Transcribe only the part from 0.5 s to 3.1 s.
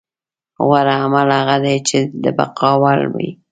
غوره عمل هغه دی چې د بقا وړ